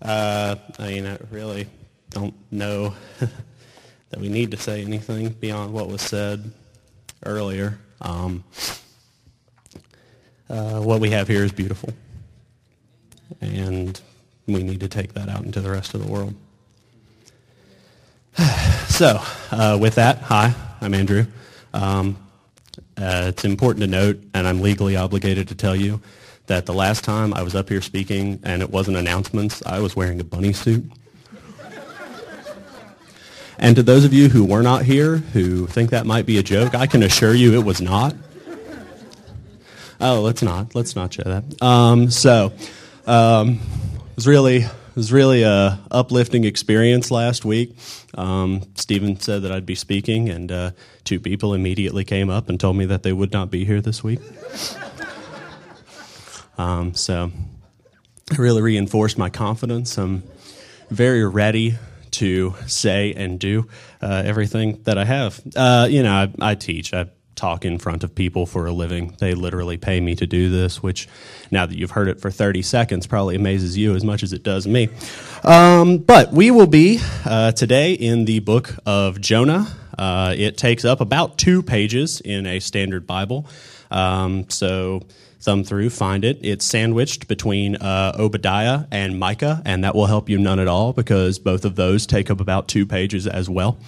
[0.00, 1.66] Uh, I mean, I really
[2.10, 6.50] don't know that we need to say anything beyond what was said
[7.24, 7.78] earlier.
[8.00, 8.44] Um,
[10.48, 11.92] uh, what we have here is beautiful,
[13.40, 14.00] and
[14.46, 16.34] we need to take that out into the rest of the world.
[18.88, 19.20] so,
[19.50, 21.26] uh, with that, hi, I'm Andrew.
[21.74, 22.16] Um,
[22.96, 26.00] uh, it's important to note, and I'm legally obligated to tell you,
[26.48, 29.94] that the last time I was up here speaking and it wasn't announcements, I was
[29.94, 30.84] wearing a bunny suit.
[33.58, 36.42] and to those of you who were not here, who think that might be a
[36.42, 38.14] joke, I can assure you it was not.
[40.00, 40.74] Oh, let's not.
[40.74, 41.62] Let's not show that.
[41.62, 42.52] Um, so,
[43.06, 43.60] um,
[43.94, 47.76] it was really it was really a uplifting experience last week.
[48.14, 50.70] Um, Stephen said that I'd be speaking, and uh,
[51.04, 54.02] two people immediately came up and told me that they would not be here this
[54.02, 54.20] week.
[56.58, 57.30] Um, so
[58.30, 59.96] it really reinforced my confidence.
[59.96, 60.22] I'm
[60.90, 61.76] very ready
[62.10, 63.68] to say and do
[64.02, 65.40] uh, everything that I have.
[65.54, 66.92] Uh, you know, I, I, teach.
[66.92, 67.06] I
[67.36, 69.14] talk in front of people for a living.
[69.18, 71.08] They literally pay me to do this, which
[71.50, 74.42] now that you've heard it for 30 seconds probably amazes you as much as it
[74.42, 74.88] does me.
[75.44, 79.68] Um, but we will be uh, today in the book of Jonah.
[79.96, 83.46] Uh, it takes up about two pages in a standard Bible.
[83.90, 85.02] Um, so
[85.40, 86.38] thumb through, find it.
[86.42, 90.92] It's sandwiched between uh, Obadiah and Micah, and that will help you none at all
[90.92, 93.78] because both of those take up about two pages as well.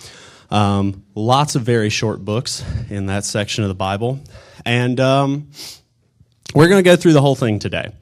[0.51, 4.21] Um, lots of very short books in that section of the Bible.
[4.65, 5.51] And um,
[6.55, 7.93] we're going to go through the whole thing today.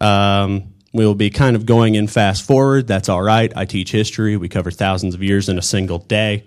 [0.00, 2.86] Um, we'll be kind of going in fast forward.
[2.86, 3.52] That's all right.
[3.56, 4.36] I teach history.
[4.36, 6.44] We cover thousands of years in a single day.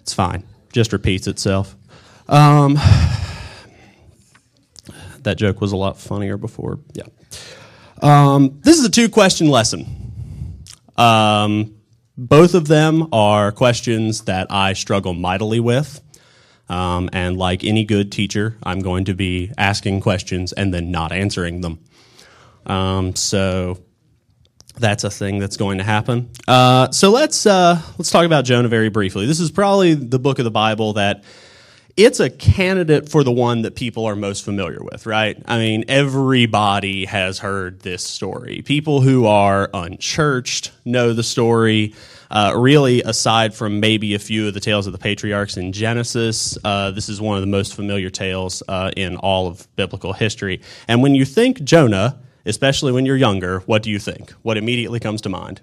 [0.00, 0.44] It's fine.
[0.72, 1.76] Just repeats itself.
[2.28, 2.76] Um,
[5.24, 6.80] that joke was a lot funnier before.
[6.92, 7.04] Yeah.
[8.00, 10.64] Um, this is a two question lesson.
[10.96, 11.76] Um,
[12.16, 16.00] both of them are questions that I struggle mightily with.
[16.68, 21.12] Um, and like any good teacher, I'm going to be asking questions and then not
[21.12, 21.80] answering them.
[22.64, 23.78] Um, so
[24.78, 26.30] that's a thing that's going to happen.
[26.48, 29.26] Uh, so let's uh, let's talk about Jonah very briefly.
[29.26, 31.24] This is probably the book of the Bible that
[31.96, 35.40] it's a candidate for the one that people are most familiar with, right?
[35.46, 38.62] I mean, everybody has heard this story.
[38.64, 41.94] People who are unchurched know the story.
[42.30, 46.56] Uh, really, aside from maybe a few of the tales of the patriarchs in Genesis,
[46.64, 50.62] uh, this is one of the most familiar tales uh, in all of biblical history.
[50.88, 54.30] And when you think Jonah, especially when you're younger, what do you think?
[54.40, 55.60] What immediately comes to mind?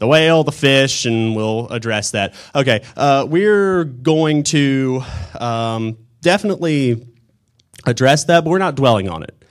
[0.00, 2.34] The whale, the fish, and we'll address that.
[2.54, 5.02] Okay, uh, we're going to
[5.38, 7.06] um, definitely
[7.84, 9.44] address that, but we're not dwelling on it.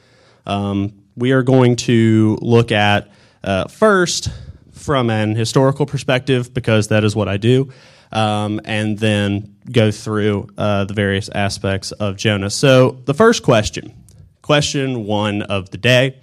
[0.47, 3.09] Um, we are going to look at
[3.43, 4.29] uh, first
[4.71, 7.69] from an historical perspective, because that is what I do,
[8.11, 12.49] um, and then go through uh, the various aspects of Jonah.
[12.49, 13.93] So, the first question,
[14.41, 16.17] question one of the day,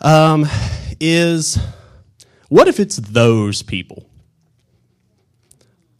[0.00, 0.46] um,
[1.00, 1.58] is
[2.48, 4.08] what if it's those people?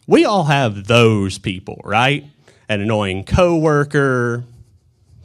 [0.07, 2.25] We all have those people, right?
[2.69, 4.45] An annoying coworker,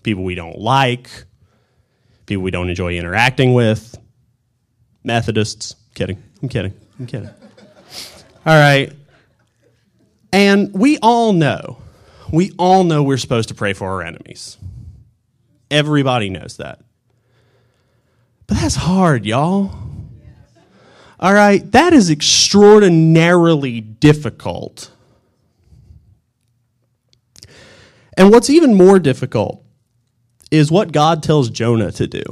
[0.04, 1.10] people we don't like,
[2.26, 3.98] people we don't enjoy interacting with,
[5.04, 5.76] Methodists.
[5.94, 6.22] Kidding.
[6.42, 6.74] I'm kidding.
[7.00, 7.30] I'm kidding.
[8.46, 8.92] All right.
[10.34, 11.78] And we all know,
[12.32, 14.58] we all know we're supposed to pray for our enemies.
[15.70, 16.82] Everybody knows that.
[18.48, 19.72] But that's hard, y'all.
[21.22, 24.92] All right, that is extraordinarily difficult.
[28.18, 29.64] And what's even more difficult
[30.50, 32.24] is what God tells Jonah to do.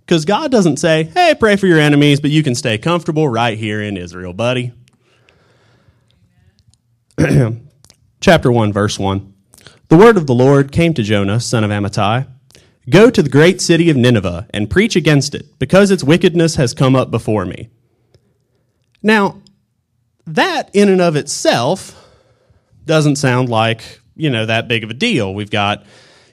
[0.00, 3.56] Because God doesn't say, hey, pray for your enemies, but you can stay comfortable right
[3.56, 4.72] here in Israel, buddy.
[8.20, 9.32] Chapter 1, verse 1.
[9.88, 12.26] The word of the Lord came to Jonah, son of Amittai
[12.88, 16.72] Go to the great city of Nineveh and preach against it, because its wickedness has
[16.72, 17.68] come up before me.
[19.06, 19.40] Now,
[20.26, 21.94] that in and of itself
[22.84, 25.32] doesn't sound like, you know, that big of a deal.
[25.32, 25.86] We've got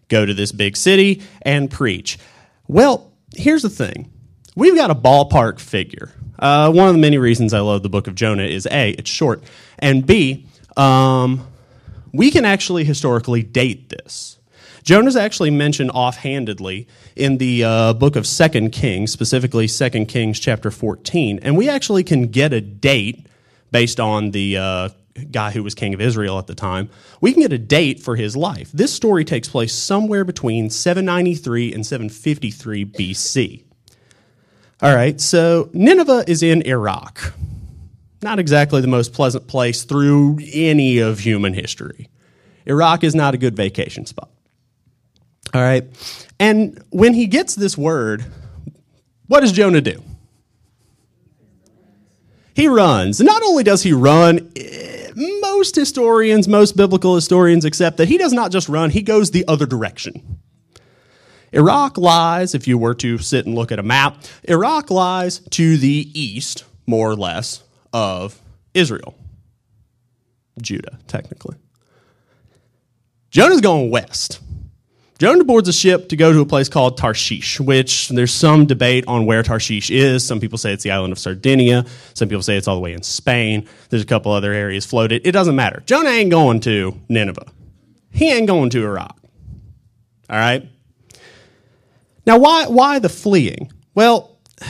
[0.07, 2.17] go to this big city and preach.
[2.67, 4.11] Well, here's the thing
[4.55, 6.11] we've got a ballpark figure.
[6.39, 9.09] Uh, one of the many reasons I love the book of Jonah is A, it's
[9.09, 9.43] short,
[9.77, 11.47] and B, um,
[12.11, 14.39] we can actually historically date this.
[14.83, 20.69] Jonah's actually mentioned offhandedly in the uh, book of Second Kings, specifically Second Kings chapter
[20.69, 23.25] 14, and we actually can get a date
[23.71, 24.89] based on the uh,
[25.31, 26.89] guy who was king of Israel at the time.
[27.21, 28.71] We can get a date for his life.
[28.73, 33.63] This story takes place somewhere between 793 and 753 BC.
[34.81, 37.33] All right, so Nineveh is in Iraq.
[38.21, 42.09] Not exactly the most pleasant place through any of human history.
[42.65, 44.32] Iraq is not a good vacation spot.
[45.53, 45.83] All right,
[46.39, 48.25] and when he gets this word,
[49.27, 50.01] what does Jonah do?
[52.55, 53.19] He runs.
[53.19, 55.11] Not only does he run, eh,
[55.41, 59.45] most historians, most biblical historians accept that he does not just run, he goes the
[59.47, 60.39] other direction.
[61.51, 65.77] Iraq lies, if you were to sit and look at a map, Iraq lies to
[65.77, 68.41] the east, more or less, of
[68.73, 69.15] Israel.
[70.59, 71.57] Judah, technically.
[73.29, 74.39] Jonah's going west.
[75.23, 79.05] Jonah boards a ship to go to a place called Tarshish, which there's some debate
[79.07, 80.25] on where Tarshish is.
[80.25, 81.85] Some people say it's the island of Sardinia.
[82.13, 83.65] Some people say it's all the way in Spain.
[83.87, 85.25] There's a couple other areas floated.
[85.25, 85.81] It doesn't matter.
[85.85, 87.45] Jonah ain't going to Nineveh.
[88.11, 89.17] He ain't going to Iraq.
[90.29, 90.69] All right?
[92.25, 93.71] Now, why, why the fleeing?
[93.95, 94.37] Well,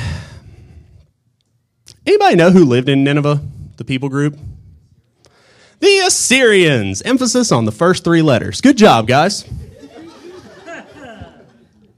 [2.05, 3.41] anybody know who lived in Nineveh,
[3.77, 4.37] the people group?
[5.79, 7.01] The Assyrians.
[7.01, 8.61] Emphasis on the first three letters.
[8.61, 9.45] Good job, guys.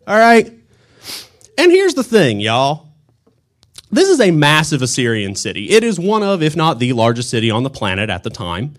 [0.07, 0.51] All right?
[1.57, 2.89] And here's the thing, y'all.
[3.91, 5.69] This is a massive Assyrian city.
[5.69, 8.75] It is one of, if not the largest city on the planet at the time.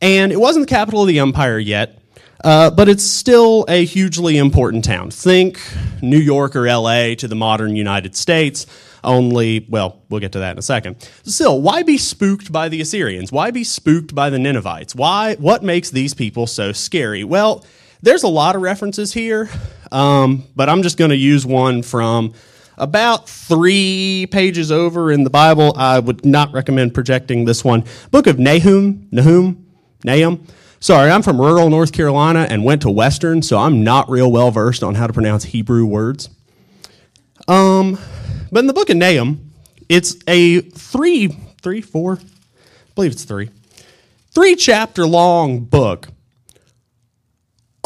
[0.00, 2.00] And it wasn't the capital of the empire yet,
[2.44, 5.10] uh, but it's still a hugely important town.
[5.10, 5.60] Think
[6.00, 8.66] New York or LA to the modern United States,
[9.02, 10.96] only, well, we'll get to that in a second.
[11.24, 13.32] Still, why be spooked by the Assyrians?
[13.32, 14.94] Why be spooked by the Ninevites?
[14.94, 17.24] Why, what makes these people so scary?
[17.24, 17.64] Well,
[18.02, 19.48] there's a lot of references here,
[19.90, 22.34] um, but I'm just going to use one from
[22.78, 25.72] about three pages over in the Bible.
[25.76, 27.84] I would not recommend projecting this one.
[28.10, 29.66] Book of Nahum, Nahum,
[30.04, 30.46] Nahum.
[30.78, 34.50] Sorry, I'm from rural North Carolina and went to Western, so I'm not real well
[34.50, 36.28] versed on how to pronounce Hebrew words.
[37.48, 37.98] Um,
[38.52, 39.52] but in the book of Nahum,
[39.88, 41.28] it's a three,
[41.62, 43.50] three, four, I believe it's three,
[44.32, 46.08] three chapter long book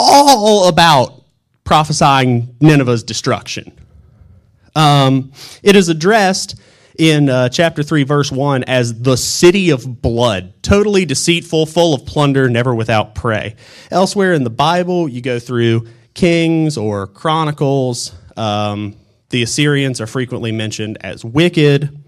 [0.00, 1.23] all about
[1.64, 3.73] prophesying Nineveh's destruction.
[4.75, 5.32] Um,
[5.62, 6.61] it is addressed
[6.99, 12.05] in uh, chapter 3, verse 1, as the city of blood, totally deceitful, full of
[12.05, 13.56] plunder, never without prey.
[13.91, 18.12] Elsewhere in the Bible, you go through Kings or Chronicles.
[18.37, 18.97] Um,
[19.31, 22.00] the Assyrians are frequently mentioned as wicked.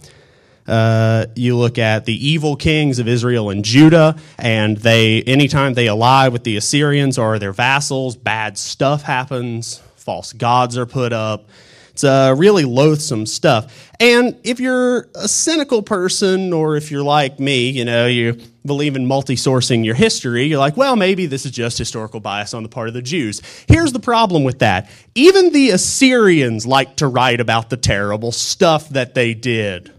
[0.67, 5.89] Uh, you look at the evil kings of Israel and Judah, and they anytime they
[5.89, 9.83] ally with the Assyrians or their vassals, bad stuff happens.
[9.97, 11.49] False gods are put up.
[11.93, 13.91] It's uh, really loathsome stuff.
[14.01, 18.97] And if you're a cynical person, or if you're like me, you know, you believe
[18.97, 22.63] in multi sourcing your history, you're like, well, maybe this is just historical bias on
[22.63, 23.43] the part of the Jews.
[23.69, 28.89] Here's the problem with that even the Assyrians like to write about the terrible stuff
[28.91, 29.93] that they did.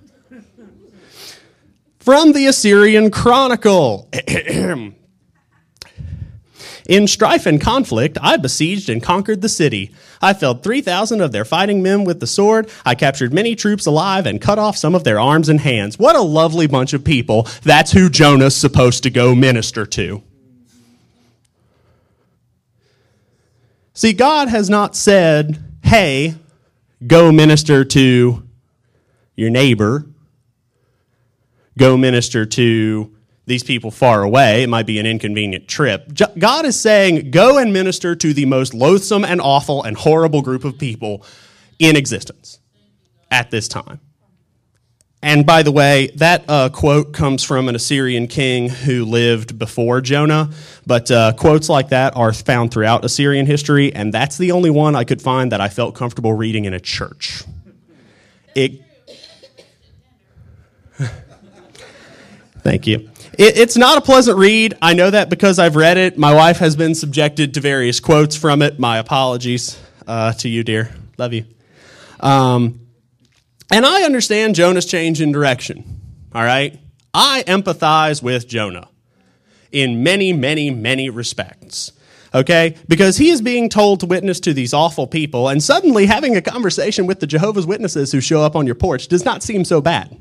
[2.04, 4.10] From the Assyrian Chronicle.
[6.90, 9.96] In strife and conflict, I besieged and conquered the city.
[10.22, 12.70] I felled 3,000 of their fighting men with the sword.
[12.84, 15.98] I captured many troops alive and cut off some of their arms and hands.
[15.98, 17.48] What a lovely bunch of people.
[17.62, 20.22] That's who Jonah's supposed to go minister to.
[23.94, 26.36] See, God has not said, hey,
[27.08, 28.46] go minister to
[29.38, 30.06] your neighbor
[31.78, 33.16] go minister to
[33.46, 34.64] these people far away.
[34.64, 36.14] It might be an inconvenient trip.
[36.38, 40.64] God is saying, go and minister to the most loathsome and awful and horrible group
[40.64, 41.26] of people
[41.80, 42.60] in existence
[43.30, 44.00] at this time.
[45.22, 50.02] And by the way, that uh, quote comes from an Assyrian king who lived before
[50.02, 50.50] Jonah.
[50.86, 54.96] But uh, quotes like that are found throughout Assyrian history, and that's the only one
[54.98, 57.44] I could find that I felt comfortable reading in a church.
[58.54, 58.83] It
[62.64, 63.10] Thank you.
[63.38, 64.78] It, it's not a pleasant read.
[64.82, 66.18] I know that because I've read it.
[66.18, 68.80] My wife has been subjected to various quotes from it.
[68.80, 70.90] My apologies uh, to you, dear.
[71.18, 71.46] Love you.
[72.20, 72.80] Um,
[73.72, 76.02] and I understand Jonah's change in direction.
[76.34, 76.80] All right?
[77.14, 78.88] I empathize with Jonah
[79.72, 81.92] in many, many, many respects.
[82.34, 82.78] Okay?
[82.88, 86.42] Because he is being told to witness to these awful people, and suddenly having a
[86.42, 89.82] conversation with the Jehovah's Witnesses who show up on your porch does not seem so
[89.82, 90.18] bad.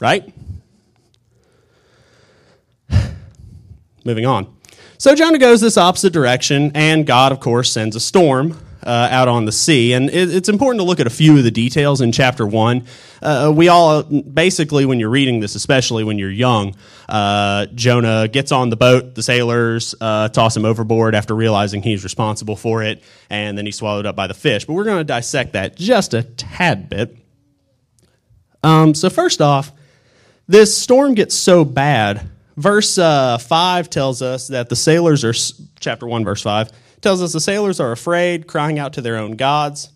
[0.00, 0.32] Right?
[4.04, 4.54] Moving on.
[4.98, 9.28] So Jonah goes this opposite direction, and God, of course, sends a storm uh, out
[9.28, 9.92] on the sea.
[9.92, 12.86] And it, it's important to look at a few of the details in chapter one.
[13.20, 16.74] Uh, we all, basically, when you're reading this, especially when you're young,
[17.08, 22.04] uh, Jonah gets on the boat, the sailors uh, toss him overboard after realizing he's
[22.04, 24.64] responsible for it, and then he's swallowed up by the fish.
[24.64, 27.16] But we're going to dissect that just a tad bit.
[28.64, 29.72] Um, so, first off,
[30.46, 32.28] this storm gets so bad.
[32.56, 35.32] Verse uh, 5 tells us that the sailors are,
[35.80, 39.36] chapter 1, verse 5, tells us the sailors are afraid, crying out to their own
[39.36, 39.90] gods.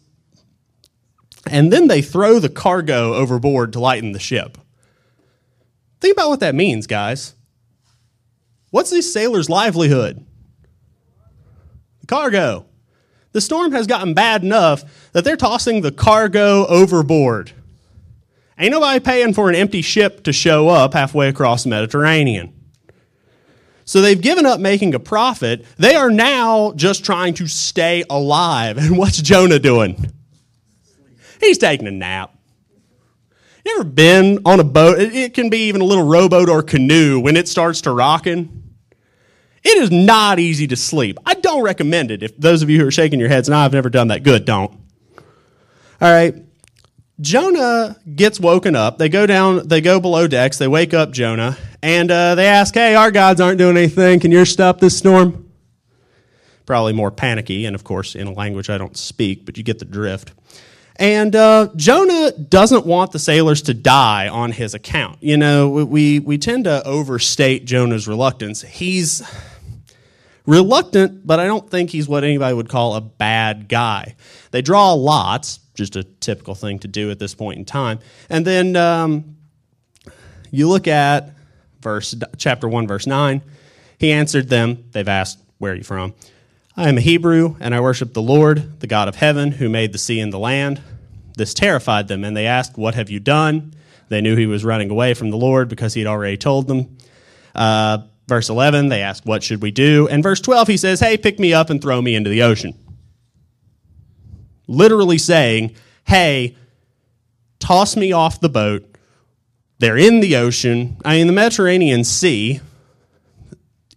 [1.49, 4.59] And then they throw the cargo overboard to lighten the ship.
[6.01, 7.35] Think about what that means, guys.
[8.71, 10.27] What's these sailors' livelihood?
[12.01, 12.67] The cargo.
[13.33, 14.83] The storm has gotten bad enough
[15.13, 17.53] that they're tossing the cargo overboard.
[18.59, 22.53] Ain't nobody paying for an empty ship to show up halfway across the Mediterranean.
[23.85, 25.65] So they've given up making a profit.
[25.77, 28.79] They are now just trying to stay alive.
[28.87, 30.13] And what's Jonah doing?
[31.41, 32.33] He's taking a nap.
[33.65, 34.99] You ever been on a boat?
[35.01, 38.63] It can be even a little rowboat or canoe when it starts to rocking.
[39.65, 41.19] It is not easy to sleep.
[41.27, 42.23] I don't recommend it.
[42.23, 44.45] If those of you who are shaking your heads, and I've never done that, good,
[44.45, 44.71] don't.
[46.01, 46.46] All right.
[47.21, 48.99] Jonah gets woken up.
[48.99, 52.75] They go down, they go below decks, they wake up Jonah, and uh, they ask,
[52.75, 54.21] Hey, our gods aren't doing anything.
[54.21, 55.51] Can you stop this storm?
[56.67, 59.79] Probably more panicky, and of course, in a language I don't speak, but you get
[59.79, 60.33] the drift.
[60.97, 65.23] And uh, Jonah doesn't want the sailors to die on his account.
[65.23, 68.63] You know, we, we tend to overstate Jonah's reluctance.
[68.63, 69.23] He's
[70.47, 74.17] reluctant, but I don't think he's what anybody would call a bad guy.
[74.53, 78.01] They draw lots, just a typical thing to do at this point in time.
[78.29, 79.37] And then um,
[80.51, 81.31] you look at
[81.81, 83.43] verse chapter 1 verse 9
[83.99, 86.15] he answered them they've asked where are you from
[86.79, 89.93] I am a Hebrew, and I worship the Lord, the God of heaven, who made
[89.93, 90.83] the sea and the land.
[91.35, 93.73] This terrified them, and they asked, What have you done?
[94.11, 96.99] They knew he was running away from the Lord because he had already told them.
[97.55, 100.07] Uh, verse 11, they asked, What should we do?
[100.09, 102.75] And verse 12, he says, Hey, pick me up and throw me into the ocean.
[104.67, 106.57] Literally saying, Hey,
[107.59, 108.97] toss me off the boat.
[109.79, 112.61] They're in the ocean, I mean, the Mediterranean Sea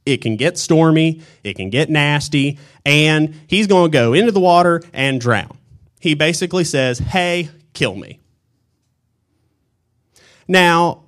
[0.06, 4.40] it can get stormy, it can get nasty, and he's going to go into the
[4.40, 5.58] water and drown.
[6.00, 8.20] He basically says, Hey, kill me.
[10.48, 11.04] Now,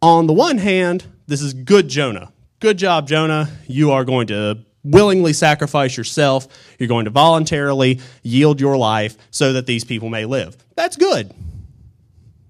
[0.00, 2.32] on the one hand, this is good Jonah.
[2.60, 3.50] Good job, Jonah.
[3.66, 4.58] You are going to
[4.90, 6.48] willingly sacrifice yourself.
[6.78, 10.56] You're going to voluntarily yield your life so that these people may live.
[10.74, 11.32] That's good.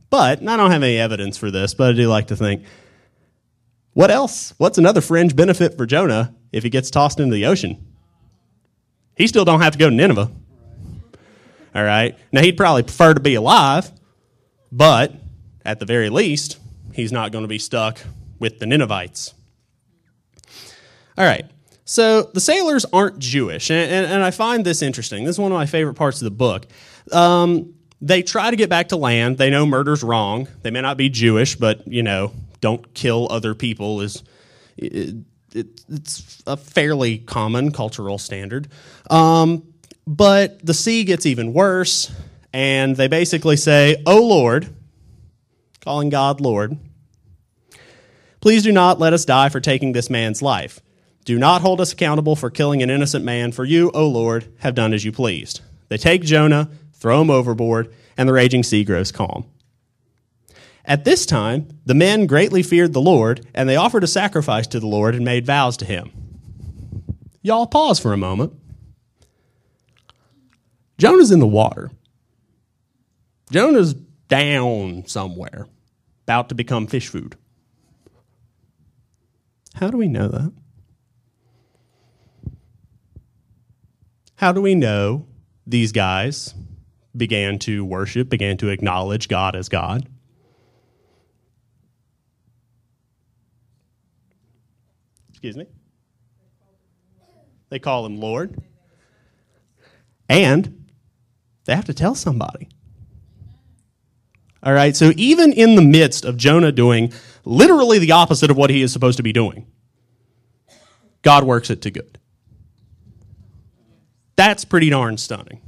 [0.09, 2.65] But, I don't have any evidence for this, but I do like to think
[3.93, 4.55] what else?
[4.57, 7.87] What's another fringe benefit for Jonah if he gets tossed into the ocean?
[9.17, 10.31] He still don't have to go to Nineveh.
[11.75, 12.17] All right.
[12.33, 13.91] Now he'd probably prefer to be alive,
[14.73, 15.13] but
[15.65, 16.59] at the very least,
[16.95, 18.01] he's not going to be stuck
[18.39, 19.35] with the Ninevites.
[21.19, 21.45] All right.
[21.91, 25.25] So the sailors aren't Jewish, and, and, and, I find this interesting.
[25.25, 26.69] This is one of my favorite parts of the book.
[27.11, 29.39] Um, they try to get back to land.
[29.39, 30.47] They know murder's wrong.
[30.63, 34.23] They may not be Jewish, but you know don't kill other people is
[34.77, 35.17] it,
[35.53, 38.69] it, it's a fairly common cultural standard.
[39.11, 39.75] Um,
[40.07, 42.09] but the sea gets even worse,
[42.53, 44.73] and they basically say, "Oh Lord,"
[45.81, 46.79] calling God Lord.
[48.41, 50.81] Please do not let us die for taking this man's life.
[51.25, 54.75] Do not hold us accountable for killing an innocent man, for you, O Lord, have
[54.75, 55.61] done as you pleased.
[55.89, 59.45] They take Jonah, throw him overboard, and the raging sea grows calm.
[60.85, 64.81] At this time, the men greatly feared the Lord, and they offered a sacrifice to
[64.81, 66.11] the Lord and made vows to him.
[67.43, 68.55] Y'all pause for a moment.
[70.99, 71.91] Jonah's in the water.
[73.51, 75.67] Jonah's down somewhere,
[76.25, 77.37] about to become fish food.
[79.75, 80.53] How do we know that?
[84.41, 85.27] How do we know
[85.67, 86.55] these guys
[87.15, 90.09] began to worship, began to acknowledge God as God?
[95.29, 95.67] Excuse me?
[97.69, 98.59] They call him Lord.
[100.27, 100.87] And
[101.67, 102.71] they have to tell somebody.
[104.63, 107.13] All right, so even in the midst of Jonah doing
[107.45, 109.67] literally the opposite of what he is supposed to be doing,
[111.21, 112.20] God works it to good.
[114.41, 115.61] That's pretty darn stunning.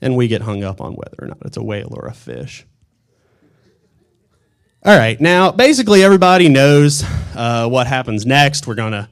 [0.00, 2.64] And we get hung up on whether or not it's a whale or a fish.
[4.86, 7.04] All right, now basically everybody knows
[7.36, 8.66] uh, what happens next.
[8.66, 9.06] We're going to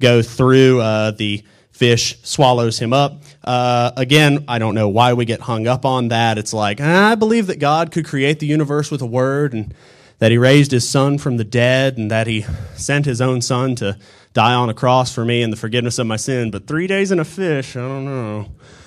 [0.00, 3.22] go through uh, the fish swallows him up.
[3.42, 6.36] Uh, again, I don't know why we get hung up on that.
[6.36, 9.72] It's like, I believe that God could create the universe with a word and
[10.18, 13.74] that he raised his son from the dead and that he sent his own son
[13.76, 13.98] to
[14.32, 16.50] die on a cross for me and the forgiveness of my sin.
[16.50, 18.46] But three days in a fish, I don't know.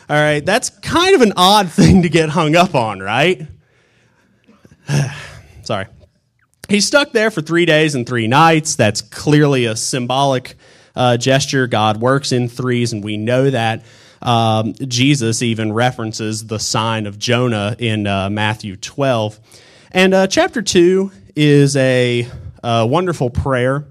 [0.09, 3.47] All right, that's kind of an odd thing to get hung up on, right?
[5.63, 5.87] sorry.
[6.69, 8.75] He's stuck there for three days and three nights.
[8.75, 10.55] That's clearly a symbolic
[10.95, 11.67] uh, gesture.
[11.67, 13.83] God works in threes, and we know that.
[14.19, 19.39] Um, Jesus even references the sign of Jonah in uh, Matthew 12.
[19.97, 22.29] And uh, chapter 2 is a,
[22.63, 23.87] wonderful prayer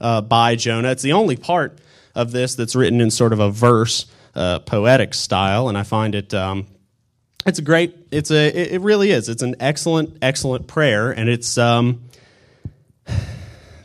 [0.00, 0.92] uh, by Jonah.
[0.92, 1.80] It's the only part
[2.14, 6.14] of this that's written in sort of a verse, uh, poetic style, and I find
[6.14, 6.32] it.
[6.32, 6.68] Um,
[7.44, 7.96] it's a great.
[8.12, 8.72] It's a.
[8.72, 9.28] It really is.
[9.28, 11.58] It's an excellent, excellent prayer, and it's.
[11.58, 12.04] Um,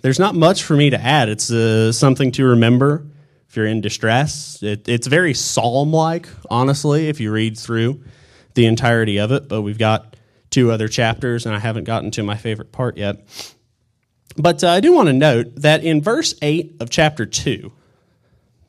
[0.04, 1.28] there's not much for me to add.
[1.28, 3.04] It's uh, something to remember
[3.50, 4.62] if you're in distress.
[4.62, 8.04] It, it's very psalm like, honestly, if you read through
[8.54, 9.50] the entirety of it.
[9.50, 10.14] But we've got
[10.54, 13.26] two other chapters, and I haven't gotten to my favorite part yet.
[14.38, 17.72] But uh, I do want to note that in verse 8 of chapter 2,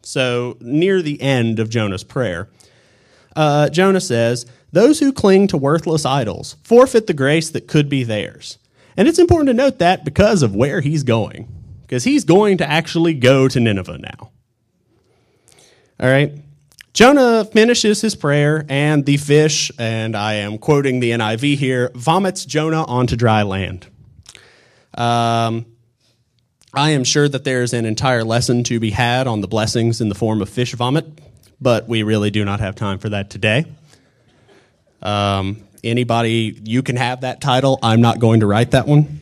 [0.02, 2.48] so near the end of Jonah's prayer,
[3.36, 8.02] uh, Jonah says, Those who cling to worthless idols forfeit the grace that could be
[8.02, 8.58] theirs.
[8.96, 11.48] And it's important to note that because of where he's going,
[11.82, 14.30] because he's going to actually go to Nineveh now.
[16.00, 16.32] All right.
[16.94, 22.44] Jonah finishes his prayer, and the fish, and I am quoting the NIV here, vomits
[22.44, 23.88] Jonah onto dry land.
[24.96, 25.66] Um,
[26.72, 30.08] I am sure that there's an entire lesson to be had on the blessings in
[30.08, 31.04] the form of fish vomit,
[31.60, 33.64] but we really do not have time for that today.
[35.02, 37.80] Um, anybody, you can have that title.
[37.82, 39.20] I'm not going to write that one.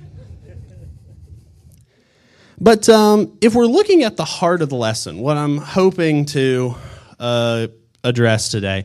[2.61, 6.77] But um, if we're looking at the heart of the lesson, what I'm hoping to
[7.23, 7.69] uh,
[8.05, 8.85] address today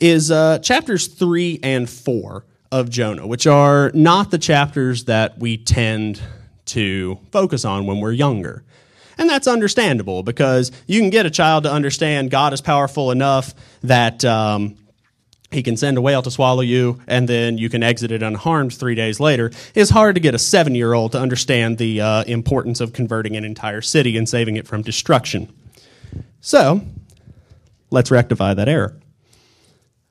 [0.00, 5.56] is uh, chapters three and four of Jonah, which are not the chapters that we
[5.56, 6.20] tend
[6.66, 8.64] to focus on when we're younger.
[9.16, 13.54] And that's understandable because you can get a child to understand God is powerful enough
[13.82, 14.76] that um,
[15.52, 18.74] he can send a whale to swallow you and then you can exit it unharmed
[18.74, 19.52] three days later.
[19.74, 23.36] It's hard to get a seven year old to understand the uh, importance of converting
[23.36, 25.52] an entire city and saving it from destruction.
[26.40, 26.82] So,
[27.90, 28.98] let's rectify that error.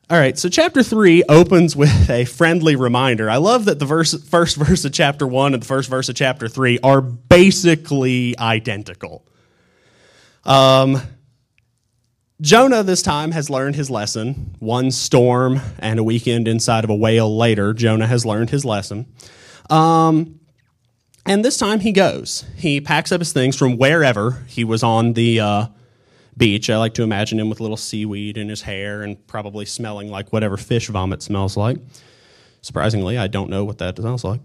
[0.09, 3.29] All right, so chapter 3 opens with a friendly reminder.
[3.29, 6.15] I love that the verse, first verse of chapter 1 and the first verse of
[6.15, 9.25] chapter 3 are basically identical.
[10.43, 11.01] Um,
[12.41, 14.55] Jonah, this time, has learned his lesson.
[14.59, 19.05] One storm and a weekend inside of a whale later, Jonah has learned his lesson.
[19.69, 20.41] Um,
[21.25, 22.43] and this time he goes.
[22.57, 25.65] He packs up his things from wherever he was on the uh,
[26.37, 26.69] beach.
[26.69, 30.31] I like to imagine him with little seaweed in his hair and probably smelling like
[30.33, 31.77] whatever fish vomit smells like.
[32.61, 34.39] Surprisingly, I don't know what that sounds like.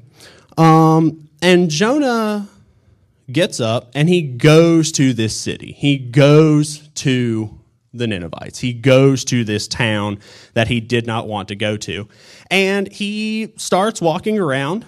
[0.56, 2.48] Um, and Jonah
[3.30, 5.72] gets up and he goes to this city.
[5.72, 7.58] He goes to
[7.92, 8.58] the Ninevites.
[8.58, 10.18] He goes to this town
[10.54, 12.08] that he did not want to go to.
[12.50, 14.84] And he starts walking around.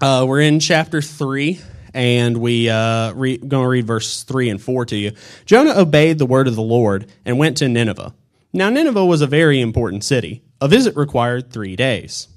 [0.00, 1.60] Uh, we're in chapter 3,
[1.94, 5.12] and we uh, re- going to read verse 3 and 4 to you.
[5.46, 8.14] Jonah obeyed the word of the Lord and went to Nineveh.
[8.52, 10.42] Now, Nineveh was a very important city.
[10.60, 12.28] A visit required three days.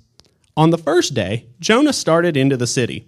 [0.55, 3.07] On the first day, Jonah started into the city.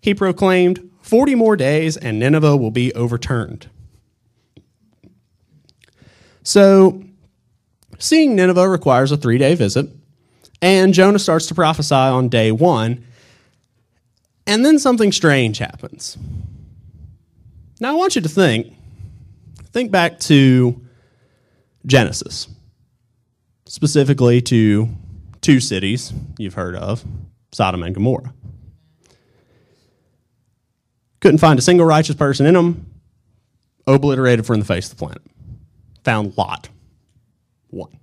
[0.00, 3.68] He proclaimed, 40 more days and Nineveh will be overturned.
[6.42, 7.02] So,
[7.98, 9.88] seeing Nineveh requires a three day visit,
[10.60, 13.06] and Jonah starts to prophesy on day one,
[14.46, 16.16] and then something strange happens.
[17.80, 18.72] Now, I want you to think,
[19.72, 20.80] think back to
[21.86, 22.48] Genesis,
[23.66, 24.88] specifically to
[25.40, 27.04] two cities you've heard of
[27.52, 28.32] Sodom and Gomorrah.
[31.20, 32.86] Couldn't find a single righteous person in them,
[33.86, 35.22] obliterated from the face of the planet
[36.04, 36.68] found Lot.
[37.68, 37.98] One.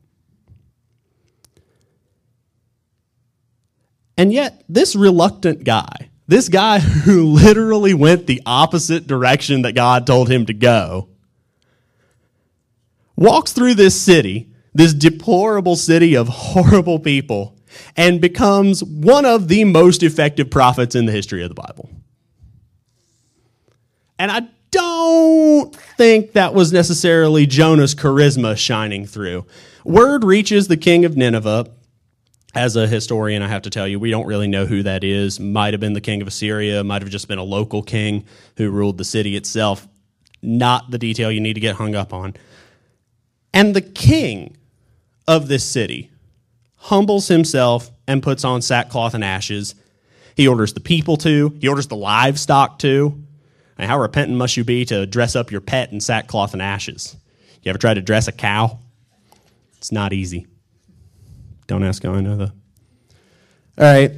[4.17, 10.07] And yet, this reluctant guy, this guy who literally went the opposite direction that God
[10.07, 11.09] told him to go,
[13.15, 17.57] walks through this city, this deplorable city of horrible people,
[17.95, 21.89] and becomes one of the most effective prophets in the history of the Bible.
[24.17, 29.45] And I don't think that was necessarily Jonah's charisma shining through.
[29.83, 31.67] Word reaches the king of Nineveh.
[32.53, 35.39] As a historian, I have to tell you, we don't really know who that is.
[35.39, 38.25] Might have been the king of Assyria, might have just been a local king
[38.57, 39.87] who ruled the city itself.
[40.41, 42.35] Not the detail you need to get hung up on.
[43.53, 44.57] And the king
[45.27, 46.11] of this city
[46.75, 49.75] humbles himself and puts on sackcloth and ashes.
[50.35, 53.23] He orders the people to, he orders the livestock to.
[53.77, 57.15] And how repentant must you be to dress up your pet in sackcloth and ashes?
[57.63, 58.79] You ever try to dress a cow?
[59.77, 60.47] It's not easy.
[61.71, 62.51] Don't ask how I know that.
[63.77, 64.11] All right.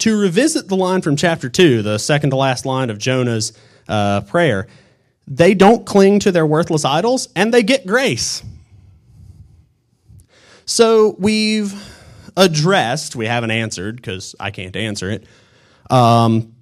[0.00, 3.54] to revisit the line from chapter 2, the second to last line of Jonah's
[3.88, 4.66] uh, prayer,
[5.26, 8.42] they don't cling to their worthless idols and they get grace.
[10.66, 11.72] So we've
[12.36, 15.24] addressed, we haven't answered because I can't answer it.
[15.88, 16.54] Um,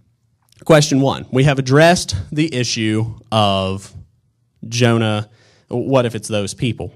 [0.64, 3.92] question one we have addressed the issue of
[4.68, 5.28] Jonah.
[5.66, 6.94] What if it's those people?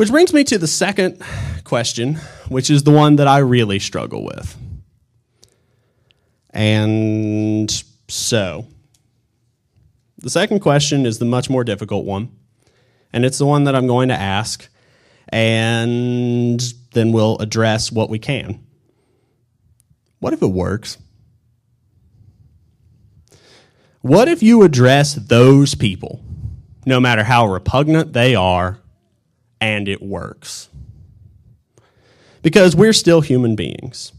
[0.00, 1.22] Which brings me to the second
[1.62, 2.14] question,
[2.48, 4.56] which is the one that I really struggle with.
[6.48, 7.70] And
[8.08, 8.66] so,
[10.16, 12.34] the second question is the much more difficult one,
[13.12, 14.70] and it's the one that I'm going to ask,
[15.28, 16.58] and
[16.94, 18.64] then we'll address what we can.
[20.18, 20.96] What if it works?
[24.00, 26.24] What if you address those people,
[26.86, 28.79] no matter how repugnant they are,
[29.60, 30.68] and it works.
[32.42, 34.12] Because we're still human beings.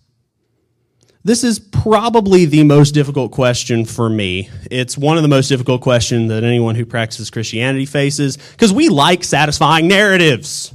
[1.24, 4.50] This is probably the most difficult question for me.
[4.72, 8.90] It's one of the most difficult questions that anyone who practices Christianity faces because we
[8.90, 10.74] like satisfying narratives.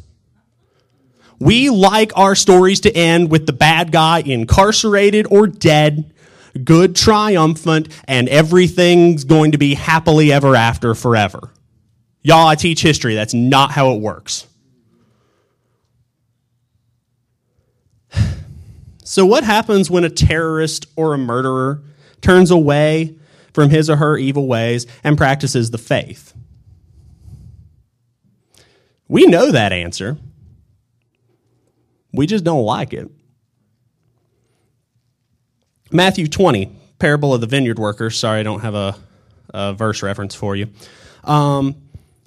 [1.40, 6.14] We like our stories to end with the bad guy incarcerated or dead,
[6.62, 11.50] good triumphant, and everything's going to be happily ever after forever.
[12.22, 13.14] Y'all, I teach history.
[13.14, 14.46] That's not how it works.
[19.06, 21.80] So, what happens when a terrorist or a murderer
[22.20, 23.16] turns away
[23.54, 26.34] from his or her evil ways and practices the faith?
[29.06, 30.18] We know that answer.
[32.12, 33.08] We just don't like it.
[35.92, 38.18] Matthew 20, parable of the vineyard workers.
[38.18, 38.96] Sorry, I don't have a,
[39.54, 40.68] a verse reference for you.
[41.22, 41.76] Um,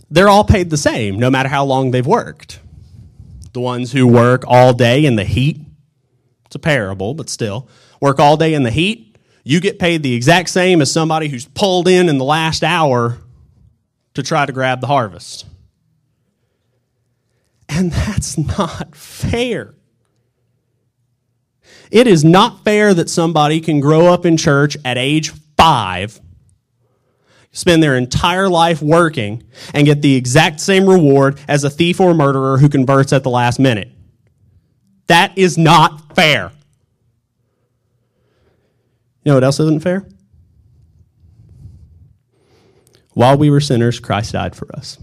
[0.09, 2.61] they're all paid the same, no matter how long they've worked.
[3.51, 5.59] The ones who work all day in the heat
[6.49, 7.69] it's a parable, but still.
[8.01, 9.19] Work all day in the heat.
[9.43, 13.19] You get paid the exact same as somebody who's pulled in in the last hour
[14.15, 15.45] to try to grab the harvest.
[17.69, 19.75] And that's not fair.
[21.91, 26.19] It is not fair that somebody can grow up in church at age five,
[27.51, 29.43] spend their entire life working,
[29.75, 33.29] and get the exact same reward as a thief or murderer who converts at the
[33.29, 33.91] last minute.
[35.05, 36.51] That is not fair.
[39.23, 40.05] You know what else isn't fair?
[43.13, 44.97] While we were sinners, Christ died for us.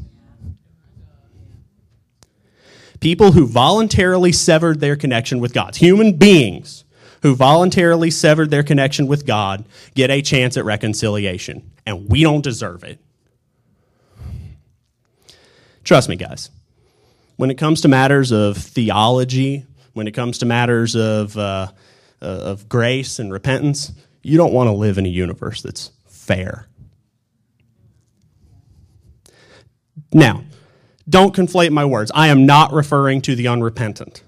[3.00, 6.84] People who voluntarily severed their connection with God, human beings
[7.22, 12.42] who voluntarily severed their connection with God, get a chance at reconciliation, and we don't
[12.42, 13.00] deserve it.
[15.82, 16.50] Trust me, guys.
[17.36, 21.68] When it comes to matters of theology, when it comes to matters of, uh,
[22.20, 26.68] uh, of grace and repentance, you don't want to live in a universe that's fair.
[30.12, 30.44] Now,
[31.08, 32.12] don't conflate my words.
[32.14, 34.22] I am not referring to the unrepentant.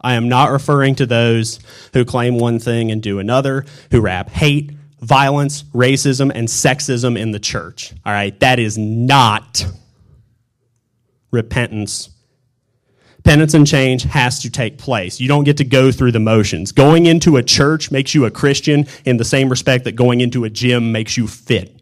[0.00, 1.60] I am not referring to those
[1.92, 7.30] who claim one thing and do another, who wrap hate, violence, racism, and sexism in
[7.30, 7.92] the church.
[8.04, 9.66] All right, that is not
[11.30, 12.08] repentance
[13.26, 15.18] penance and change has to take place.
[15.18, 16.70] You don't get to go through the motions.
[16.70, 20.44] Going into a church makes you a Christian in the same respect that going into
[20.44, 21.80] a gym makes you fit.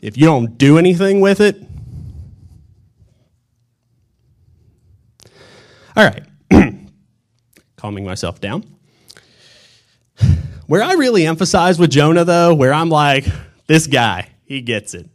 [0.00, 1.62] If you don't do anything with it,
[5.94, 6.24] all right,
[7.76, 8.64] calming myself down.
[10.66, 13.24] Where I really emphasize with Jonah, though, where I'm like,
[13.68, 15.08] this guy, he gets it,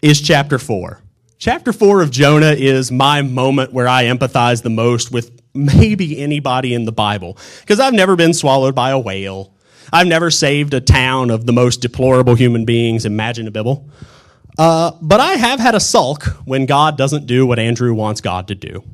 [0.00, 1.03] is chapter 4.
[1.38, 6.74] Chapter 4 of Jonah is my moment where I empathize the most with maybe anybody
[6.74, 7.36] in the Bible.
[7.60, 9.52] Because I've never been swallowed by a whale.
[9.92, 13.88] I've never saved a town of the most deplorable human beings imaginable.
[14.58, 18.48] Uh, but I have had a sulk when God doesn't do what Andrew wants God
[18.48, 18.84] to do.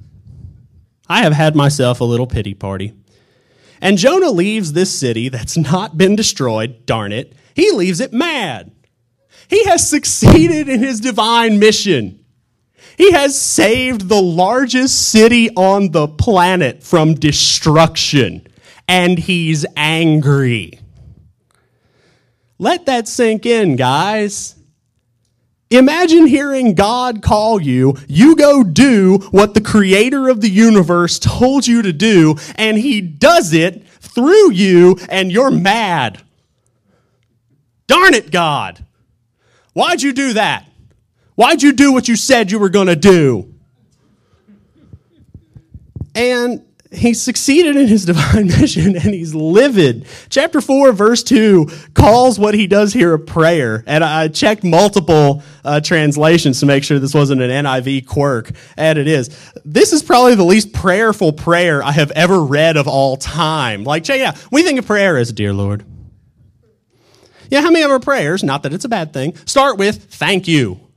[1.09, 2.94] I have had myself a little pity party.
[3.81, 7.35] And Jonah leaves this city that's not been destroyed, darn it.
[7.55, 8.72] He leaves it mad.
[9.48, 12.19] He has succeeded in his divine mission.
[13.00, 18.46] He has saved the largest city on the planet from destruction,
[18.86, 20.78] and he's angry.
[22.58, 24.54] Let that sink in, guys.
[25.70, 31.66] Imagine hearing God call you, you go do what the creator of the universe told
[31.66, 36.20] you to do, and he does it through you, and you're mad.
[37.86, 38.84] Darn it, God.
[39.72, 40.69] Why'd you do that?
[41.40, 43.55] Why'd you do what you said you were going to do?
[46.14, 50.07] And he succeeded in his divine mission and he's livid.
[50.29, 53.83] Chapter 4, verse 2 calls what he does here a prayer.
[53.87, 58.98] And I checked multiple uh, translations to make sure this wasn't an NIV quirk, and
[58.98, 59.31] it is.
[59.64, 63.85] This is probably the least prayerful prayer I have ever read of all time.
[63.85, 64.46] Like, check it out.
[64.53, 65.87] We think of prayer as, Dear Lord.
[67.48, 70.46] Yeah, how many of our prayers, not that it's a bad thing, start with thank
[70.46, 70.89] you?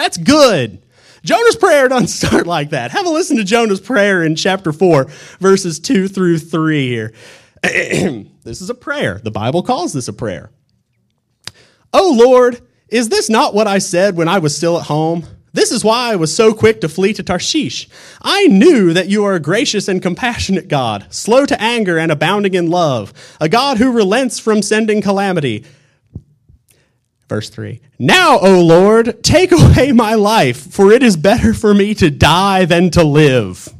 [0.00, 0.80] That's good.
[1.22, 2.90] Jonah's prayer doesn't start like that.
[2.90, 5.04] Have a listen to Jonah's prayer in chapter 4,
[5.40, 7.12] verses 2 through 3 here.
[7.62, 9.20] this is a prayer.
[9.22, 10.50] The Bible calls this a prayer.
[11.92, 15.26] Oh Lord, is this not what I said when I was still at home?
[15.52, 17.86] This is why I was so quick to flee to Tarshish.
[18.22, 22.54] I knew that you are a gracious and compassionate God, slow to anger and abounding
[22.54, 25.62] in love, a God who relents from sending calamity
[27.30, 31.94] Verse 3 Now, O Lord, take away my life, for it is better for me
[31.94, 33.72] to die than to live.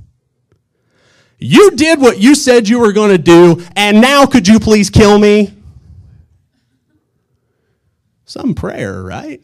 [1.41, 4.89] You did what you said you were going to do, and now could you please
[4.89, 5.53] kill me?
[8.25, 9.43] Some prayer, right?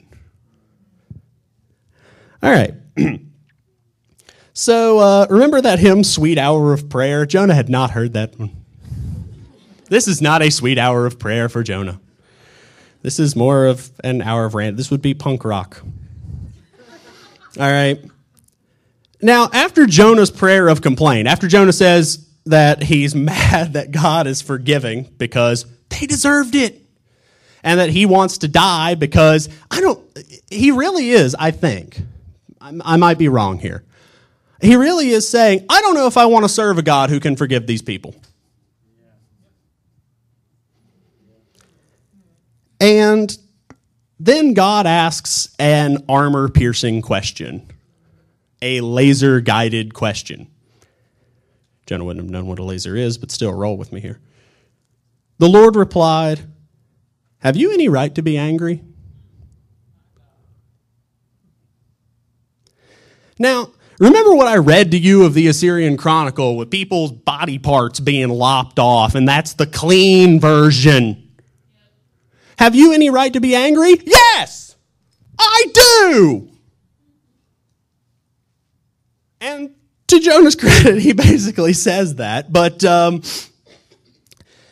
[2.45, 2.75] All right.
[4.53, 7.27] so uh, remember that hymn, Sweet Hour of Prayer?
[7.27, 8.55] Jonah had not heard that one.
[9.89, 12.01] This is not a sweet hour of prayer for Jonah.
[13.03, 14.77] This is more of an hour of rant.
[14.77, 15.83] This would be punk rock.
[17.59, 18.03] All right.
[19.23, 24.43] Now, after Jonah's prayer of complaint, after Jonah says that he's mad that God is
[24.43, 26.83] forgiving because they deserved it,
[27.67, 30.01] and that he wants to die because I don't,
[30.49, 32.01] he really is, I think.
[32.61, 33.85] I might be wrong here.
[34.61, 37.21] He really is saying, I don't know if I want to serve a God who
[37.21, 38.15] can forgive these people.
[42.81, 43.37] And
[44.19, 47.71] then God asks an armor piercing question,
[48.63, 50.49] a laser guided question.
[51.87, 54.21] Jonah wouldn't have known what a laser is, but still roll with me here.
[55.39, 56.41] The Lord replied,
[57.39, 58.83] Have you any right to be angry?
[63.39, 68.01] Now, remember what I read to you of the Assyrian Chronicle with people's body parts
[68.01, 71.26] being lopped off, and that's the clean version.
[72.59, 73.97] Have you any right to be angry?
[74.05, 74.77] Yes,
[75.39, 76.51] I do.
[79.41, 79.75] And
[80.09, 82.53] to Jonah's credit, he basically says that.
[82.53, 83.23] But um,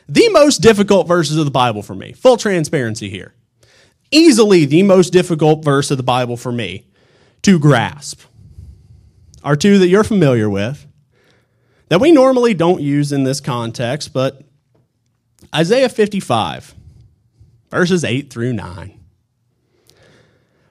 [0.09, 3.35] the most difficult verses of the Bible for me, full transparency here,
[4.11, 6.87] easily the most difficult verse of the Bible for me
[7.43, 8.21] to grasp
[9.43, 10.87] are two that you're familiar with
[11.89, 14.43] that we normally don't use in this context, but
[15.55, 16.75] Isaiah 55
[17.75, 19.01] verses 8 through 9.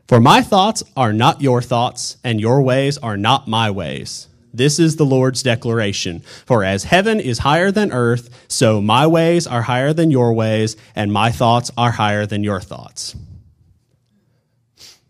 [0.08, 4.30] For my thoughts are not your thoughts, and your ways are not my ways.
[4.54, 6.22] This is the Lord's declaration.
[6.46, 10.78] For as heaven is higher than earth, so my ways are higher than your ways,
[10.96, 13.18] and my thoughts are higher than your thoughts.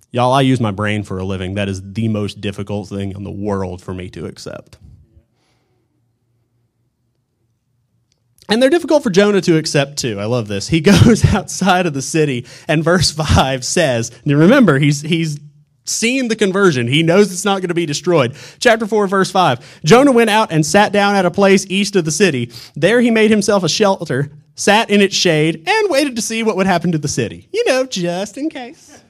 [0.10, 1.54] Y'all, I use my brain for a living.
[1.54, 4.78] That is the most difficult thing in the world for me to accept.
[8.50, 10.20] And they're difficult for Jonah to accept too.
[10.20, 10.68] I love this.
[10.68, 15.40] He goes outside of the city, and verse 5 says, remember, he's, he's
[15.86, 16.88] seen the conversion.
[16.88, 18.36] He knows it's not going to be destroyed.
[18.60, 19.84] Chapter 4, verse 5.
[19.84, 22.52] Jonah went out and sat down at a place east of the city.
[22.76, 26.56] There he made himself a shelter, sat in its shade, and waited to see what
[26.56, 27.48] would happen to the city.
[27.54, 29.02] You know, just in case.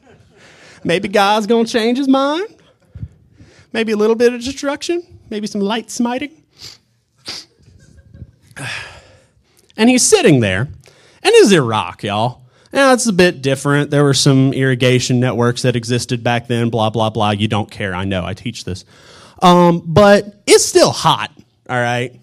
[0.84, 2.48] Maybe God's going to change his mind.
[3.72, 5.20] Maybe a little bit of destruction.
[5.30, 6.44] Maybe some light smiting.
[9.78, 10.62] And he's sitting there,
[11.24, 12.44] and is Iraq, y'all.
[12.72, 13.92] Now, it's a bit different.
[13.92, 17.32] There were some irrigation networks that existed back then, blah, blah, blah.
[17.32, 17.94] You don't care.
[17.94, 18.26] I know.
[18.26, 18.84] I teach this.
[19.44, 21.32] Um, but it's still hot,
[21.70, 22.20] all right?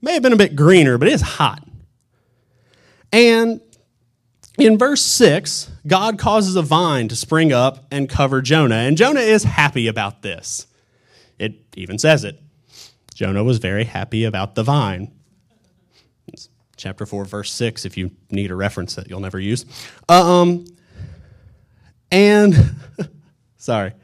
[0.00, 1.62] May have been a bit greener, but it's hot.
[3.12, 3.60] And
[4.58, 8.76] in verse 6, God causes a vine to spring up and cover Jonah.
[8.76, 10.66] And Jonah is happy about this.
[11.38, 12.40] It even says it.
[13.14, 15.12] Jonah was very happy about the vine
[16.84, 19.64] chapter 4, verse 6, if you need a reference that you'll never use.
[20.06, 20.66] Um,
[22.12, 22.54] and,
[23.56, 23.94] sorry,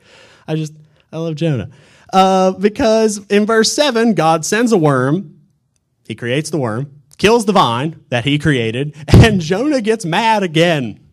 [0.48, 0.72] I just,
[1.12, 1.68] I love Jonah.
[2.10, 5.42] Uh, because in verse 7, God sends a worm,
[6.08, 11.06] he creates the worm, kills the vine that he created, and Jonah gets mad again.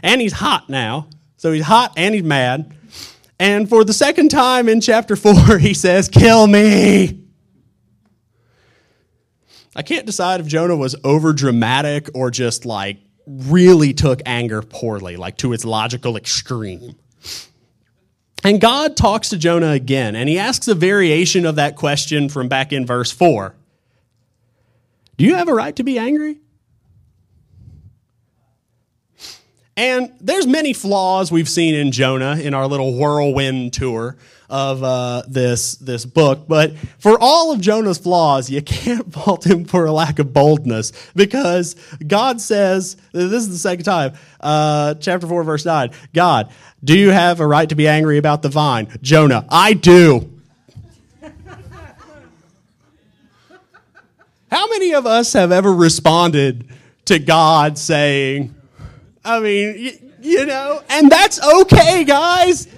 [0.00, 1.08] And he's hot now.
[1.38, 2.72] So he's hot and he's mad.
[3.40, 7.21] And for the second time in chapter 4, he says, Kill me.
[9.74, 15.16] I can't decide if Jonah was over dramatic or just like really took anger poorly,
[15.16, 16.96] like to its logical extreme.
[18.44, 22.48] And God talks to Jonah again, and he asks a variation of that question from
[22.48, 23.54] back in verse 4.
[25.16, 26.38] Do you have a right to be angry?
[29.76, 34.16] And there's many flaws we've seen in Jonah in our little whirlwind tour
[34.52, 36.46] of uh, this this book.
[36.46, 40.92] But for all of Jonah's flaws, you can't fault him for a lack of boldness
[41.16, 41.74] because
[42.06, 45.90] God says this is the second time, uh, chapter four, verse nine.
[46.12, 46.52] God,
[46.84, 48.88] do you have a right to be angry about the vine?
[49.00, 50.30] Jonah, I do.
[54.50, 56.68] How many of us have ever responded
[57.06, 58.54] to God saying,
[59.24, 62.68] I mean, you, you know, and that's okay, guys.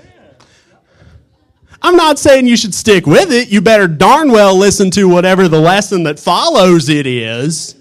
[1.84, 3.50] I'm not saying you should stick with it.
[3.50, 7.76] You better darn well listen to whatever the lesson that follows it is.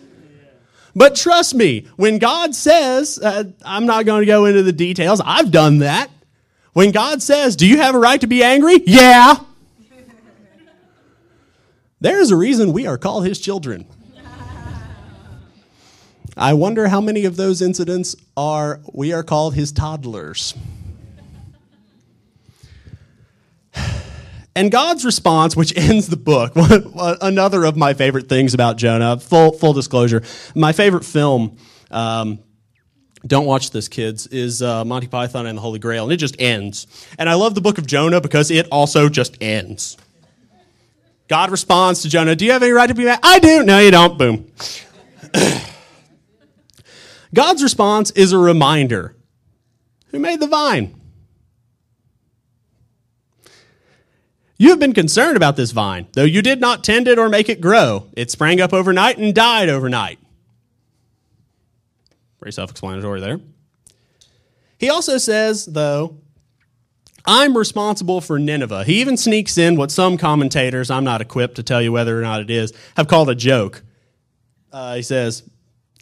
[0.93, 5.21] But trust me, when God says, uh, I'm not going to go into the details,
[5.23, 6.11] I've done that.
[6.73, 8.81] When God says, Do you have a right to be angry?
[8.85, 9.35] Yeah.
[12.01, 13.85] There's a reason we are called His children.
[16.35, 20.55] I wonder how many of those incidents are we are called His toddlers.
[24.55, 26.53] And God's response, which ends the book,
[27.21, 30.23] another of my favorite things about Jonah, full, full disclosure,
[30.55, 31.57] my favorite film,
[31.91, 32.39] um,
[33.25, 36.35] don't watch this, kids, is uh, Monty Python and the Holy Grail, and it just
[36.39, 36.87] ends.
[37.17, 39.97] And I love the book of Jonah because it also just ends.
[41.29, 43.19] God responds to Jonah, Do you have any right to be mad?
[43.23, 43.63] I do.
[43.63, 44.17] No, you don't.
[44.17, 44.51] Boom.
[47.33, 49.15] God's response is a reminder
[50.07, 50.99] Who made the vine?
[54.57, 57.49] You have been concerned about this vine, though you did not tend it or make
[57.49, 58.07] it grow.
[58.15, 60.19] It sprang up overnight and died overnight.
[62.39, 63.39] Very self explanatory there.
[64.77, 66.17] He also says, though,
[67.25, 68.83] I'm responsible for Nineveh.
[68.83, 72.21] He even sneaks in what some commentators, I'm not equipped to tell you whether or
[72.21, 73.81] not it is, have called a joke.
[74.71, 75.49] Uh, he says,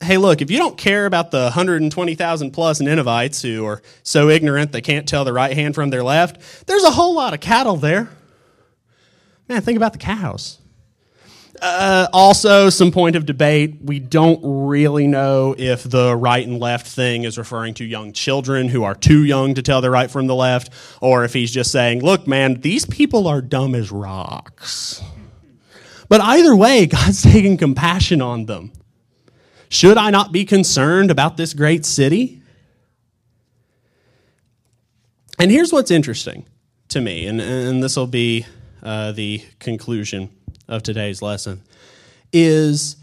[0.02, 4.72] Hey, look, if you don't care about the 120,000 plus Ninevites who are so ignorant
[4.72, 7.76] they can't tell their right hand from their left, there's a whole lot of cattle
[7.78, 8.10] there.
[9.52, 10.60] Man, think about the cows.
[11.62, 13.80] Uh, also, some point of debate.
[13.82, 18.70] We don't really know if the right and left thing is referring to young children
[18.70, 20.70] who are too young to tell the right from the left,
[21.02, 25.04] or if he's just saying, look, man, these people are dumb as rocks.
[26.08, 28.72] But either way, God's taking compassion on them.
[29.68, 32.42] Should I not be concerned about this great city?
[35.38, 36.46] And here's what's interesting
[36.88, 38.46] to me, and, and this will be
[38.84, 40.30] uh, the conclusion
[40.68, 41.62] of today's lesson,
[42.34, 42.96] is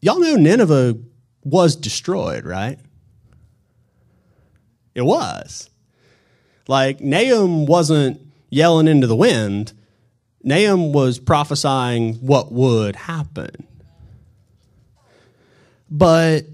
[0.00, 0.98] y'all know Nineveh
[1.44, 2.78] was destroyed, right?
[4.94, 5.70] It was.
[6.68, 8.20] Like, Nahum wasn't
[8.50, 9.72] yelling into the wind,
[10.42, 13.66] Nahum was prophesying what would happen.
[15.90, 16.46] But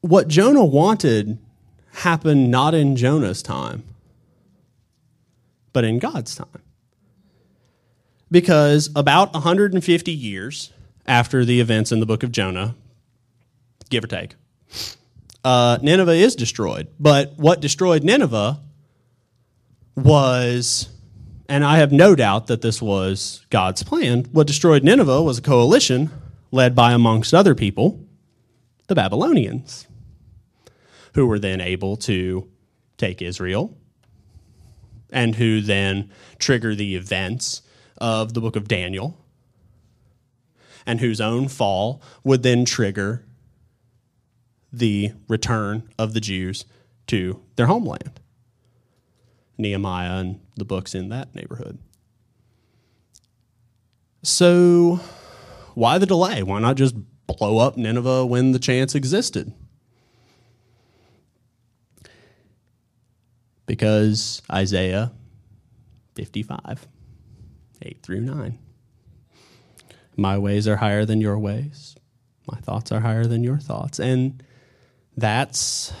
[0.00, 1.38] what Jonah wanted
[1.92, 3.84] happened not in Jonah's time
[5.72, 6.62] but in God's time.
[8.30, 10.72] Because about 150 years
[11.06, 12.74] after the events in the book of Jonah,
[13.90, 14.34] give or take,
[15.44, 16.88] uh, Nineveh is destroyed.
[16.98, 18.60] But what destroyed Nineveh
[19.96, 20.88] was,
[21.48, 25.42] and I have no doubt that this was God's plan, what destroyed Nineveh was a
[25.42, 26.10] coalition
[26.50, 28.04] led by, amongst other people,
[28.86, 29.86] the Babylonians,
[31.14, 32.48] who were then able to
[32.96, 33.76] take Israel
[35.12, 37.62] and who then trigger the events
[37.98, 39.16] of the book of Daniel,
[40.84, 43.24] and whose own fall would then trigger
[44.72, 46.64] the return of the Jews
[47.06, 48.18] to their homeland.
[49.58, 51.78] Nehemiah and the books in that neighborhood.
[54.22, 55.00] So,
[55.74, 56.42] why the delay?
[56.42, 56.94] Why not just
[57.26, 59.52] blow up Nineveh when the chance existed?
[63.66, 65.12] Because Isaiah
[66.14, 66.86] 55,
[67.82, 68.58] 8 through 9.
[70.16, 71.96] My ways are higher than your ways,
[72.50, 73.98] my thoughts are higher than your thoughts.
[73.98, 74.42] And
[75.16, 75.92] that's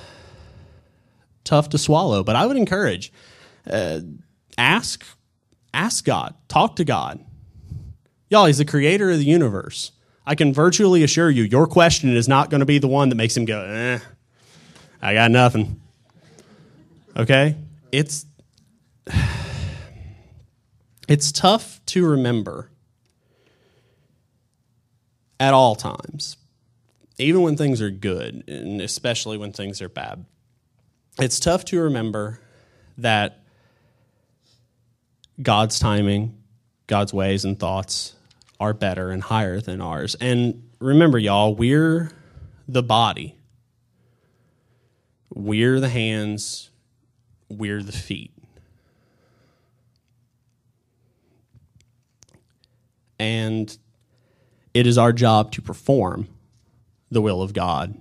[1.44, 3.12] tough to swallow, but I would encourage
[3.70, 4.00] uh,
[4.58, 5.04] ask
[5.72, 7.24] ask God, talk to God.
[8.28, 9.92] Y'all, he's the creator of the universe.
[10.26, 13.16] I can virtually assure you, your question is not going to be the one that
[13.16, 13.98] makes him go, eh,
[15.00, 15.81] I got nothing.
[17.16, 17.56] Okay?
[17.90, 18.26] It's
[21.08, 22.70] it's tough to remember
[25.38, 26.36] at all times.
[27.18, 30.24] Even when things are good, and especially when things are bad.
[31.18, 32.40] It's tough to remember
[32.98, 33.40] that
[35.40, 36.42] God's timing,
[36.86, 38.14] God's ways and thoughts
[38.58, 40.14] are better and higher than ours.
[40.20, 42.10] And remember, y'all, we're
[42.66, 43.36] the body,
[45.34, 46.70] we're the hands,
[47.58, 48.32] we're the feet.
[53.18, 53.76] And
[54.74, 56.28] it is our job to perform
[57.10, 57.94] the will of God,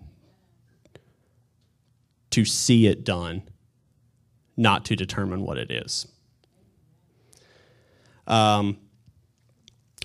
[2.32, 3.44] to see it done,
[4.56, 6.08] not to determine what it is.
[8.26, 8.78] Um,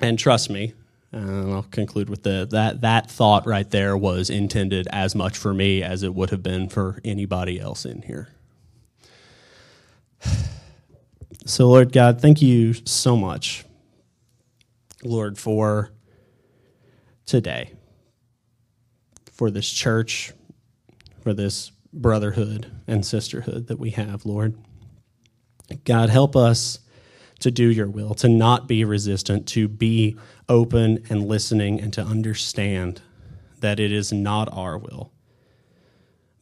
[0.00, 0.74] and trust me,
[1.12, 5.54] and I'll conclude with the that that thought right there was intended as much for
[5.54, 8.28] me as it would have been for anybody else in here.
[11.48, 13.64] So, Lord God, thank you so much,
[15.04, 15.92] Lord, for
[17.24, 17.70] today,
[19.30, 20.32] for this church,
[21.20, 24.58] for this brotherhood and sisterhood that we have, Lord.
[25.84, 26.80] God, help us
[27.38, 30.16] to do your will, to not be resistant, to be
[30.48, 33.02] open and listening, and to understand
[33.60, 35.12] that it is not our will,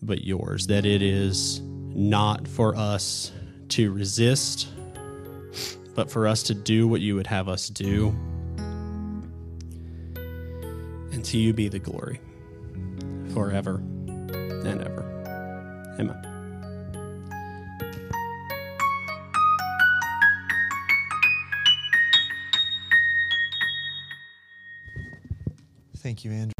[0.00, 3.32] but yours, that it is not for us
[3.68, 4.68] to resist,
[5.94, 8.08] but for us to do what you would have us do.
[11.12, 12.20] And to you be the glory
[13.32, 15.02] forever and ever.
[15.98, 16.30] Amen.
[25.98, 26.44] Thank you, Andrew.